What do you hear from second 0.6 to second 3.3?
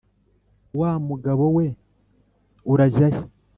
Wa mugabo we urajya he?"